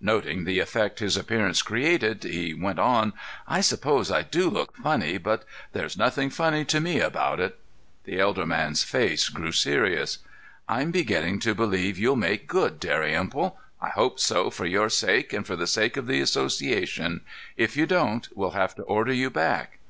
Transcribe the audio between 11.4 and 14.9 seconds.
to believe you'll make good, Dalrymple. I hope so, for your